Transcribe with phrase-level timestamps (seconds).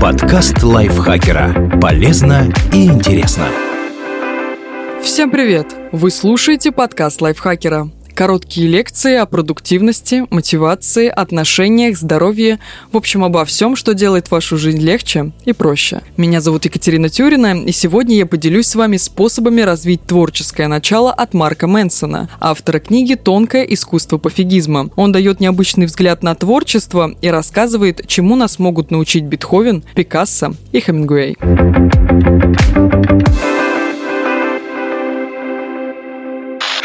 [0.00, 1.78] Подкаст лайфхакера.
[1.80, 3.46] Полезно и интересно.
[5.02, 5.66] Всем привет!
[5.92, 7.88] Вы слушаете подкаст лайфхакера.
[8.14, 12.60] Короткие лекции о продуктивности, мотивации, отношениях, здоровье,
[12.92, 16.00] в общем, обо всем, что делает вашу жизнь легче и проще.
[16.16, 21.34] Меня зовут Екатерина Тюрина, и сегодня я поделюсь с вами способами развить творческое начало от
[21.34, 24.90] Марка Мэнсона, автора книги «Тонкое искусство пофигизма».
[24.94, 30.78] Он дает необычный взгляд на творчество и рассказывает, чему нас могут научить Бетховен, Пикассо и
[30.78, 31.36] Хемингуэй.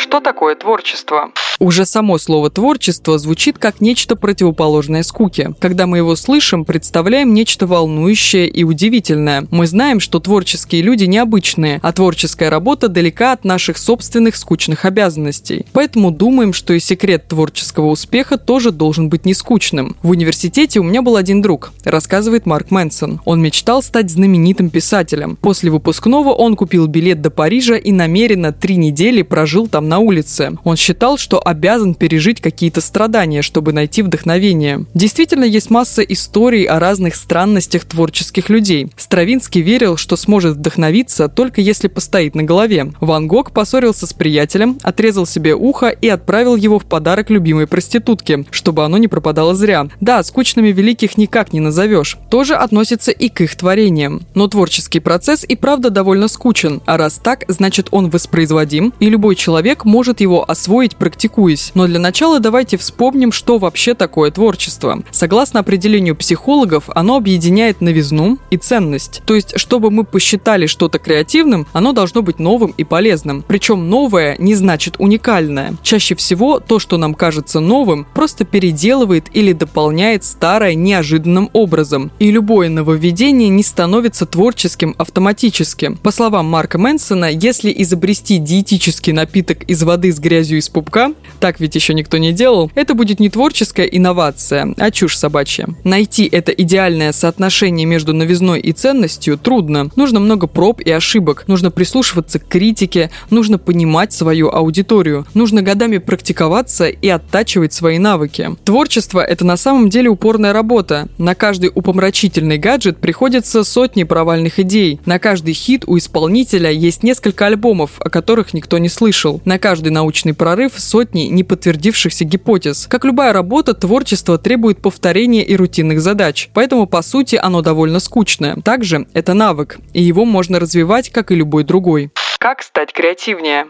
[0.10, 1.32] Что такое творчество?
[1.60, 5.54] Уже само слово «творчество» звучит как нечто противоположное скуке.
[5.60, 9.46] Когда мы его слышим, представляем нечто волнующее и удивительное.
[9.52, 15.66] Мы знаем, что творческие люди необычные, а творческая работа далека от наших собственных скучных обязанностей.
[15.74, 19.98] Поэтому думаем, что и секрет творческого успеха тоже должен быть не скучным.
[20.02, 23.20] В университете у меня был один друг, рассказывает Марк Мэнсон.
[23.26, 25.36] Он мечтал стать знаменитым писателем.
[25.36, 30.54] После выпускного он купил билет до Парижа и намеренно три недели прожил там на улице.
[30.64, 34.86] Он считал, что обязан пережить какие-то страдания, чтобы найти вдохновение.
[34.94, 38.92] Действительно, есть масса историй о разных странностях творческих людей.
[38.96, 42.94] Стравинский верил, что сможет вдохновиться только если постоит на голове.
[43.02, 48.46] Ван Гог поссорился с приятелем, отрезал себе ухо и отправил его в подарок любимой проститутке,
[48.52, 49.88] чтобы оно не пропадало зря.
[50.00, 52.18] Да, скучными великих никак не назовешь.
[52.30, 54.22] Тоже относится и к их творениям.
[54.36, 59.36] Но творческий процесс и правда довольно скучен, а раз так, значит он воспроизводим, и любой
[59.36, 61.72] человек может его освоить практикуя практикуясь.
[61.74, 65.02] Но для начала давайте вспомним, что вообще такое творчество.
[65.12, 69.22] Согласно определению психологов, оно объединяет новизну и ценность.
[69.26, 73.44] То есть, чтобы мы посчитали что-то креативным, оно должно быть новым и полезным.
[73.48, 75.76] Причем новое не значит уникальное.
[75.82, 82.12] Чаще всего то, что нам кажется новым, просто переделывает или дополняет старое неожиданным образом.
[82.20, 85.98] И любое нововведение не становится творческим автоматически.
[86.04, 91.60] По словам Марка Мэнсона, если изобрести диетический напиток из воды с грязью из пупка, так
[91.60, 95.68] ведь еще никто не делал, это будет не творческая инновация, а чушь собачья.
[95.84, 99.90] Найти это идеальное соотношение между новизной и ценностью трудно.
[99.96, 105.98] Нужно много проб и ошибок, нужно прислушиваться к критике, нужно понимать свою аудиторию, нужно годами
[105.98, 108.52] практиковаться и оттачивать свои навыки.
[108.64, 111.08] Творчество– это на самом деле упорная работа.
[111.18, 115.00] На каждый упомрачительный гаджет приходится сотни провальных идей.
[115.06, 119.42] На каждый хит у исполнителя есть несколько альбомов, о которых никто не слышал.
[119.46, 122.88] На каждый научный прорыв сотни сотни неподтвердившихся гипотез.
[122.88, 128.56] Как любая работа, творчество требует повторения и рутинных задач, поэтому по сути оно довольно скучное.
[128.64, 132.12] Также это навык, и его можно развивать, как и любой другой.
[132.40, 133.66] Как стать креативнее?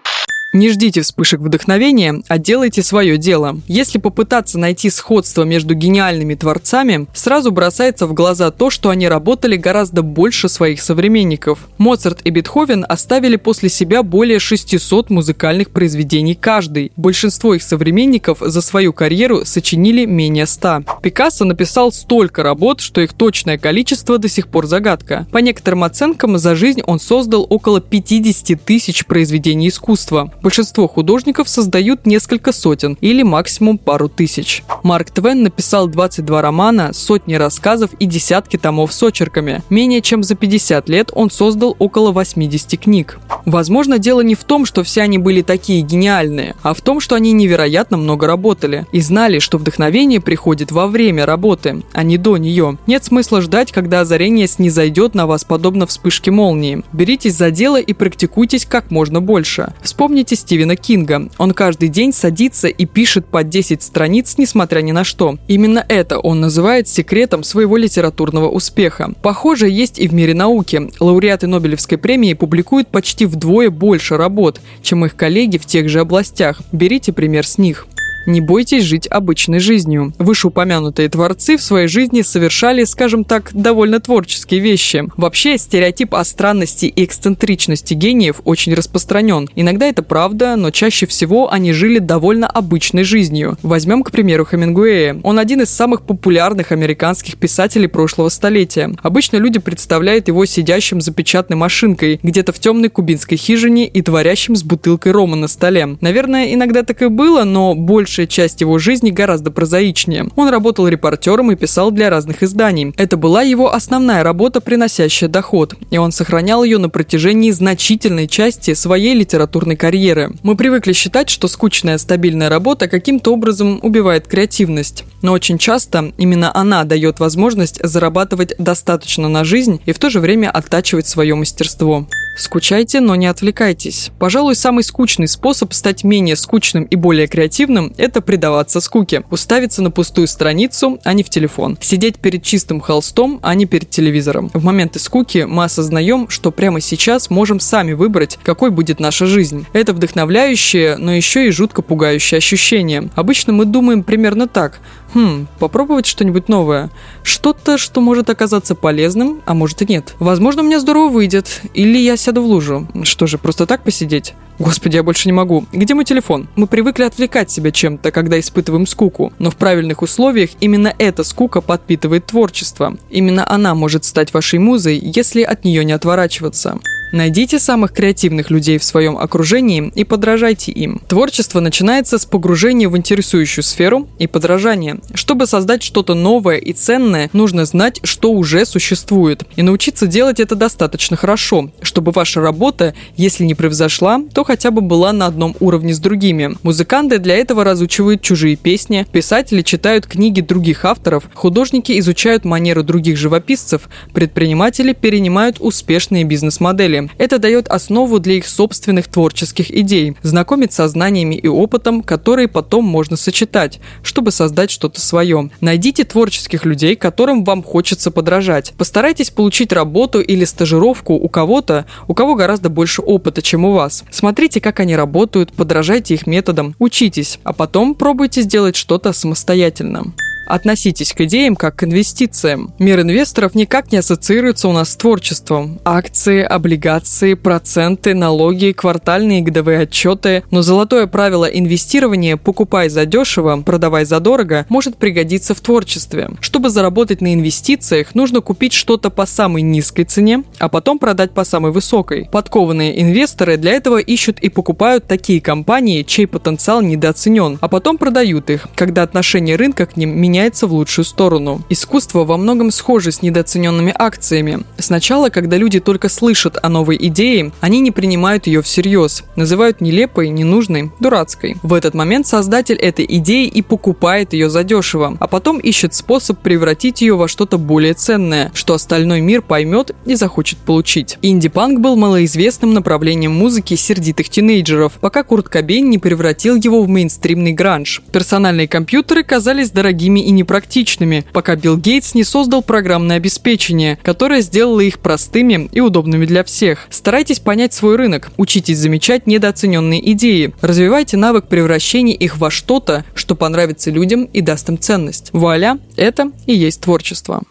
[0.52, 3.62] Не ждите вспышек вдохновения, а делайте свое дело.
[3.68, 9.58] Если попытаться найти сходство между гениальными творцами, сразу бросается в глаза то, что они работали
[9.58, 11.68] гораздо больше своих современников.
[11.78, 16.92] Моцарт и Бетховен оставили после себя более 600 музыкальных произведений каждый.
[16.96, 20.84] Большинство их современников за свою карьеру сочинили менее 100.
[21.04, 25.28] Пикассо написал столько работ, что их точное количество до сих пор загадка.
[25.32, 30.32] По некоторым оценкам, за жизнь он создал около 50 тысяч произведений искусства.
[30.42, 34.64] Большинство художников создают несколько сотен или максимум пару тысяч.
[34.84, 39.62] Марк Твен написал 22 романа, сотни рассказов и десятки томов с очерками.
[39.70, 43.20] Менее чем за 50 лет он создал около 80 книг.
[43.46, 47.16] Возможно, дело не в том, что все они были такие гениальные, а в том, что
[47.16, 52.38] они невероятно много работали и знали, что вдохновение приходит во время работы, а не до
[52.38, 52.78] нее.
[52.88, 56.84] Нет смысла ждать, когда озарение снизойдет на вас подобно вспышке молнии.
[56.94, 59.74] Беритесь за дело и практикуйтесь как можно больше.
[59.82, 61.30] Вспомните Вспомните Стивена Кинга.
[61.40, 65.40] Он каждый день садится и пишет по 10 страниц, несмотря ни на что.
[65.48, 69.12] Именно это он называет секретом своего литературного успеха.
[69.24, 70.92] Похоже, есть и в мире науки.
[71.00, 76.62] Лауреаты Нобелевской премии публикуют почти вдвое больше работ, чем их коллеги в тех же областях.
[76.72, 77.88] Берите пример с них.
[78.26, 80.14] Не бойтесь жить обычной жизнью.
[80.20, 85.06] Вышеупомянутые творцы в своей жизни совершали, скажем так, довольно творческие вещи.
[85.18, 89.50] Вообще, стереотип о странности и эксцентричности гениев очень распространен.
[89.56, 93.58] Иногда это правда, но чаще всего они жили довольно обычной жизнью.
[93.64, 95.20] Возьмем, к примеру, Хемингуэя.
[95.24, 98.92] Он один из самых популярных американских писателей прошлого столетия.
[99.02, 104.56] Обычно люди представляют его сидящим за печатной машинкой где-то в темной кубинской хижине и творящим
[104.56, 105.98] с бутылкой рома на столе.
[106.02, 110.30] Наверное, иногда так и было, но больше большая часть его жизни гораздо прозаичнее.
[110.36, 112.92] Он работал репортером и писал для разных изданий.
[112.98, 118.74] Это была его основная работа, приносящая доход, и он сохранял ее на протяжении значительной части
[118.74, 120.32] своей литературной карьеры.
[120.42, 125.04] Мы привыкли считать, что скучная стабильная работа каким-то образом убивает креативность.
[125.22, 130.20] Но очень часто именно она дает возможность зарабатывать достаточно на жизнь и в то же
[130.20, 132.08] время оттачивать свое мастерство.
[132.38, 134.12] Скучайте, но не отвлекайтесь.
[134.18, 139.24] Пожалуй, самый скучный способ стать менее скучным и более креативным– это предаваться скуке.
[139.30, 141.78] Уставиться на пустую страницу, а не в телефон.
[141.82, 144.50] Сидеть перед чистым холстом, а не перед телевизором.
[144.54, 149.66] В моменты скуки мы осознаем, что прямо сейчас можем сами выбрать, какой будет наша жизнь.
[149.74, 153.10] Это вдохновляющее, но еще и жутко пугающее ощущение.
[153.16, 154.80] Обычно мы думаем примерно так.
[155.14, 156.90] Хм, попробовать что-нибудь новое.
[157.24, 160.16] Что-то, что может оказаться полезным, а может и нет.
[160.20, 161.62] Возможно, у меня здорово выйдет.
[161.74, 162.88] Или я сяду в лужу.
[163.04, 164.36] Что же, просто так посидеть?
[164.60, 165.66] Господи, я больше не могу.
[165.72, 166.50] Где мой телефон?
[166.56, 169.32] Мы привыкли отвлекать себя чем-то, когда испытываем скуку.
[169.40, 172.98] Но в правильных условиях именно эта скука подпитывает творчество.
[173.10, 176.80] Именно она может стать вашей музой, если от нее не отворачиваться.
[177.12, 181.02] Найдите самых креативных людей в своем окружении и подражайте им.
[181.08, 185.00] Творчество начинается с погружения в интересующую сферу и подражания.
[185.16, 189.44] Чтобы создать что-то новое и ценное, нужно знать, что уже существует.
[189.56, 194.82] И научиться делать это достаточно хорошо, чтобы ваша работа, если не превзошла, то хотя бы
[194.82, 196.58] была на одном уровне с другими.
[196.62, 203.18] Музыканты для этого разучивают чужие песни, писатели читают книги других авторов, художники изучают манеру других
[203.18, 206.99] живописцев, предприниматели перенимают успешные бизнес-модели.
[207.18, 212.86] Это дает основу для их собственных творческих идей, знакомит со знаниями и опытом, которые потом
[212.86, 215.50] можно сочетать, чтобы создать что-то свое.
[215.62, 218.74] Найдите творческих людей, которым вам хочется подражать.
[218.78, 224.04] Постарайтесь получить работу или стажировку у кого-то, у кого гораздо больше опыта, чем у вас.
[224.12, 230.14] Смотрите, как они работают, подражайте их методам, учитесь, а потом пробуйте сделать что-то самостоятельно.
[230.50, 232.74] Относитесь к идеям как к инвестициям.
[232.80, 235.80] Мир инвесторов никак не ассоциируется у нас с творчеством.
[235.86, 240.42] Акции, облигации, проценты, налоги, квартальные и годовые отчеты.
[240.50, 246.32] Но золотое правило инвестирования «покупай за дешево, продавай за дорого» может пригодиться в творчестве.
[246.42, 251.44] Чтобы заработать на инвестициях, нужно купить что-то по самой низкой цене, а потом продать по
[251.44, 252.28] самой высокой.
[252.32, 258.50] Подкованные инвесторы для этого ищут и покупают такие компании, чей потенциал недооценен, а потом продают
[258.50, 261.62] их, когда отношение рынка к ним меняется меняется в лучшую сторону.
[261.68, 264.60] Искусство во многом схоже с недооцененными акциями.
[264.78, 270.30] Сначала, когда люди только слышат о новой идее, они не принимают ее всерьез, называют нелепой,
[270.30, 271.58] ненужной, дурацкой.
[271.62, 277.02] В этот момент создатель этой идеи и покупает ее задешево, а потом ищет способ превратить
[277.02, 281.18] ее во что-то более ценное, что остальной мир поймет и захочет получить.
[281.22, 287.52] Инди-панк был малоизвестным направлением музыки сердитых тинейджеров, пока Курт Кобейн не превратил его в мейнстримный
[287.52, 288.02] гранж.
[288.14, 294.82] Персональные компьютеры казались дорогими и непрактичными, пока Билл Гейтс не создал программное обеспечение, которое сделало
[294.82, 296.88] их простыми и удобными для всех.
[296.92, 303.36] Старайтесь понять свой рынок, учитесь замечать недооцененные идеи, развивайте навык превращения их во что-то, что
[303.36, 305.30] понравится людям и даст им ценность.
[305.34, 307.42] Вуаля, это и есть творчество.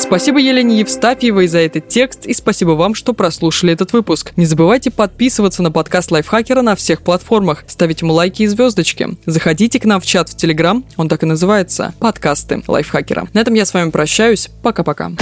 [0.00, 4.32] Спасибо Елене Евстафьевой за этот текст и спасибо вам, что прослушали этот выпуск.
[4.36, 9.10] Не забывайте подписываться на подкаст Лайфхакера на всех платформах, ставить ему лайки и звездочки.
[9.26, 13.28] Заходите к нам в чат в Телеграм, он так и называется– подкасты Лайфхакера.
[13.34, 14.48] На этом я с вами прощаюсь.
[14.62, 15.12] Пока-пока.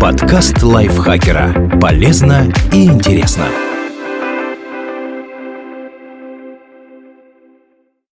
[0.00, 1.78] Подкаст Лайфхакера.
[1.80, 3.48] Полезно и интересно.